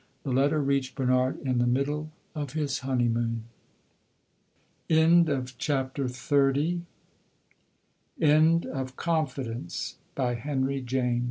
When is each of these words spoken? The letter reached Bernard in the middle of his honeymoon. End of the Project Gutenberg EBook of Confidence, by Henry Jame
The 0.23 0.31
letter 0.31 0.59
reached 0.59 0.95
Bernard 0.95 1.37
in 1.41 1.59
the 1.59 1.67
middle 1.67 2.09
of 2.33 2.53
his 2.53 2.79
honeymoon. 2.79 3.43
End 4.89 5.29
of 5.29 5.45
the 5.45 5.51
Project 5.51 5.93
Gutenberg 6.27 6.85
EBook 8.19 8.65
of 8.73 8.95
Confidence, 8.95 9.97
by 10.15 10.33
Henry 10.33 10.81
Jame 10.81 11.19